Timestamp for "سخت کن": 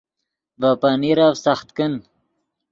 1.45-1.93